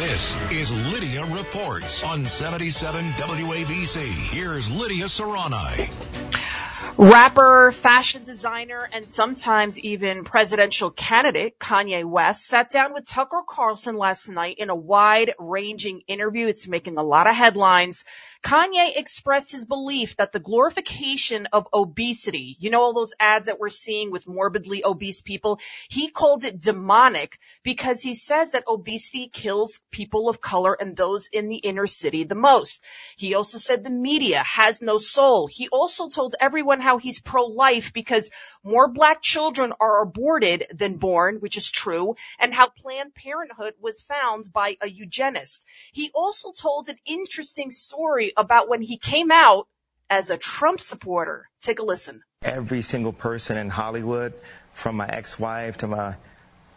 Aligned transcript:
This 0.00 0.34
is 0.50 0.72
Lidia 0.90 1.26
Reports 1.26 2.02
on 2.02 2.24
77 2.24 3.04
WABC. 3.18 4.08
Here's 4.32 4.72
Lidia 4.72 5.04
Curanaj. 5.04 6.39
Rapper, 7.02 7.72
fashion 7.72 8.24
designer, 8.24 8.86
and 8.92 9.08
sometimes 9.08 9.78
even 9.78 10.22
presidential 10.22 10.90
candidate 10.90 11.58
Kanye 11.58 12.04
West 12.04 12.46
sat 12.46 12.68
down 12.70 12.92
with 12.92 13.06
Tucker 13.06 13.40
Carlson 13.48 13.96
last 13.96 14.28
night 14.28 14.56
in 14.58 14.68
a 14.68 14.76
wide 14.76 15.32
ranging 15.38 16.02
interview. 16.08 16.46
It's 16.46 16.68
making 16.68 16.98
a 16.98 17.02
lot 17.02 17.26
of 17.26 17.36
headlines. 17.36 18.04
Kanye 18.42 18.96
expressed 18.96 19.52
his 19.52 19.64
belief 19.64 20.14
that 20.16 20.32
the 20.32 20.40
glorification 20.40 21.46
of 21.54 21.66
obesity, 21.72 22.56
you 22.58 22.70
know, 22.70 22.80
all 22.80 22.92
those 22.92 23.14
ads 23.18 23.46
that 23.46 23.58
we're 23.58 23.70
seeing 23.70 24.10
with 24.10 24.28
morbidly 24.28 24.82
obese 24.84 25.22
people, 25.22 25.58
he 25.88 26.10
called 26.10 26.44
it 26.44 26.60
demonic 26.60 27.38
because 27.62 28.02
he 28.02 28.14
says 28.14 28.52
that 28.52 28.64
obesity 28.68 29.28
kills 29.28 29.80
people 29.90 30.28
of 30.28 30.42
color 30.42 30.74
and 30.78 30.96
those 30.96 31.28
in 31.32 31.48
the 31.48 31.58
inner 31.58 31.86
city 31.86 32.24
the 32.24 32.34
most. 32.34 32.84
He 33.16 33.34
also 33.34 33.56
said 33.56 33.84
the 33.84 33.90
media 33.90 34.42
has 34.42 34.82
no 34.82 34.98
soul. 34.98 35.46
He 35.46 35.68
also 35.68 36.08
told 36.08 36.34
everyone 36.40 36.80
how 36.80 36.89
he's 36.98 37.20
pro-life 37.20 37.92
because 37.92 38.30
more 38.64 38.88
black 38.88 39.22
children 39.22 39.72
are 39.80 40.02
aborted 40.02 40.66
than 40.72 40.96
born, 40.96 41.36
which 41.36 41.56
is 41.56 41.70
true, 41.70 42.16
and 42.38 42.54
how 42.54 42.68
Planned 42.68 43.14
Parenthood 43.14 43.74
was 43.80 44.00
found 44.00 44.52
by 44.52 44.76
a 44.80 44.88
eugenist. 44.88 45.64
He 45.92 46.10
also 46.14 46.52
told 46.52 46.88
an 46.88 46.98
interesting 47.06 47.70
story 47.70 48.32
about 48.36 48.68
when 48.68 48.82
he 48.82 48.98
came 48.98 49.30
out 49.30 49.68
as 50.08 50.30
a 50.30 50.36
Trump 50.36 50.80
supporter. 50.80 51.48
Take 51.60 51.78
a 51.78 51.84
listen. 51.84 52.22
Every 52.42 52.82
single 52.82 53.12
person 53.12 53.56
in 53.56 53.70
Hollywood, 53.70 54.32
from 54.72 54.96
my 54.96 55.08
ex-wife 55.08 55.76
to 55.78 55.86
my 55.86 56.14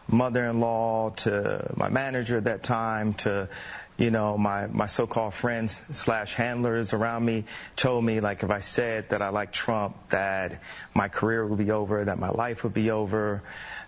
mother-in-law 0.08 1.10
to 1.10 1.72
my 1.76 1.88
manager 1.88 2.38
at 2.38 2.44
that 2.44 2.62
time 2.62 3.14
to 3.14 3.48
you 3.96 4.10
know 4.10 4.36
my 4.36 4.66
my 4.66 4.86
so-called 4.86 5.32
friends 5.32 5.80
slash 5.92 6.34
handlers 6.34 6.92
around 6.92 7.24
me 7.24 7.44
told 7.76 8.04
me 8.04 8.20
like 8.20 8.42
if 8.42 8.50
I 8.50 8.60
said 8.60 9.08
that 9.10 9.22
I 9.22 9.28
like 9.28 9.52
Trump 9.52 10.10
that 10.10 10.60
my 10.94 11.08
career 11.08 11.46
would 11.46 11.58
be 11.58 11.70
over 11.70 12.04
that 12.04 12.18
my 12.18 12.30
life 12.30 12.64
would 12.64 12.74
be 12.74 12.90
over. 12.90 13.42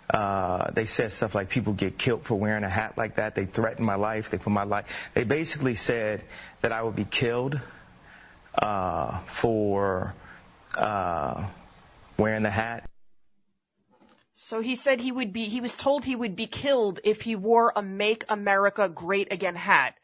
Uh, 0.08 0.70
they 0.70 0.86
said 0.86 1.10
stuff 1.10 1.34
like 1.34 1.48
people 1.48 1.72
get 1.72 1.98
killed 1.98 2.22
for 2.22 2.36
wearing 2.36 2.62
a 2.62 2.70
hat 2.70 2.96
like 2.96 3.16
that. 3.16 3.34
They 3.34 3.44
threatened 3.44 3.84
my 3.84 3.96
life. 3.96 4.30
They 4.30 4.38
put 4.38 4.50
my 4.52 4.62
life 4.62 5.10
they 5.14 5.24
basically 5.24 5.74
said 5.74 6.22
that 6.60 6.70
I 6.70 6.82
would 6.82 6.94
be 6.96 7.04
killed 7.04 7.60
uh, 8.54 9.18
for 9.26 10.14
uh, 10.76 11.44
wearing 12.16 12.44
the 12.44 12.50
hat 12.50 12.88
so 14.38 14.60
he 14.60 14.76
said 14.76 15.00
he 15.00 15.10
would 15.10 15.32
be, 15.32 15.46
he 15.46 15.62
was 15.62 15.74
told 15.74 16.04
he 16.04 16.14
would 16.14 16.36
be 16.36 16.46
killed 16.46 17.00
if 17.02 17.22
he 17.22 17.34
wore 17.34 17.72
a 17.74 17.82
Make 17.82 18.22
America 18.28 18.86
Great 18.86 19.32
Again 19.32 19.56
hat, 19.56 19.94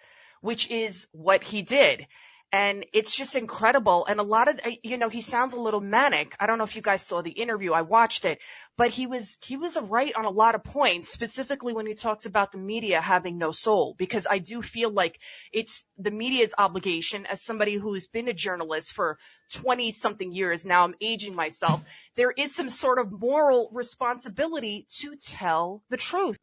which 0.41 0.71
is 0.71 1.07
what 1.13 1.45
he 1.45 1.61
did. 1.61 2.07
And 2.55 2.85
it's 2.93 3.17
just 3.17 3.35
incredible. 3.35 4.05
And 4.05 4.21
a 4.21 4.23
lot 4.23 4.47
of, 4.47 4.61
uh, 4.63 4.73
you 4.83 4.99
know, 4.99 5.09
he 5.09 5.23
sounds 5.23 5.55
a 5.55 5.59
little 5.59 5.81
manic. 5.81 6.37
I 6.39 6.47
don't 6.47 6.59
know 6.59 6.65
if 6.65 6.77
you 6.77 6.83
guys 6.83 7.01
saw 7.01 7.23
the 7.23 7.31
interview. 7.31 7.73
I 7.73 7.81
watched 7.81 8.27
it, 8.27 8.41
but 8.77 8.91
he 8.91 9.07
was, 9.07 9.39
he 9.43 9.57
was 9.57 9.79
right 9.81 10.15
on 10.15 10.27
a 10.27 10.31
lot 10.31 10.55
of 10.55 10.63
points, 10.63 11.09
specifically 11.09 11.73
when 11.73 11.87
he 11.87 11.95
talked 11.95 12.27
about 12.27 12.53
the 12.53 12.59
media 12.59 13.01
having 13.01 13.39
no 13.39 13.53
soul, 13.53 13.95
because 13.97 14.27
I 14.31 14.39
do 14.39 14.61
feel 14.61 14.91
like 14.91 15.19
it's 15.51 15.85
the 15.97 16.11
media's 16.11 16.53
obligation 16.59 17.25
as 17.25 17.43
somebody 17.43 17.77
who's 17.77 18.07
been 18.07 18.29
a 18.29 18.35
journalist 18.35 18.93
for 18.93 19.19
20 19.53 19.91
something 19.93 20.33
years. 20.33 20.65
Now 20.67 20.85
I'm 20.85 20.95
aging 21.01 21.35
myself. 21.35 21.83
There 22.17 22.33
is 22.33 22.55
some 22.55 22.71
sort 22.71 22.99
of 22.99 23.13
moral 23.13 23.71
responsibility 23.73 24.87
to 25.01 25.17
tell 25.17 25.83
the 25.89 25.97
truth. 25.97 26.41